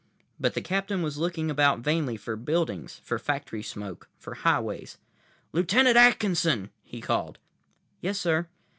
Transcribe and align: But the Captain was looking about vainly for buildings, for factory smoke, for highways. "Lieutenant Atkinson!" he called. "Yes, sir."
But 0.39 0.55
the 0.55 0.61
Captain 0.63 1.03
was 1.03 1.19
looking 1.19 1.51
about 1.51 1.81
vainly 1.81 2.17
for 2.17 2.35
buildings, 2.35 2.99
for 3.03 3.19
factory 3.19 3.61
smoke, 3.61 4.09
for 4.17 4.33
highways. 4.33 4.97
"Lieutenant 5.51 5.95
Atkinson!" 5.95 6.71
he 6.81 7.01
called. 7.01 7.37
"Yes, 8.01 8.19
sir." 8.19 8.47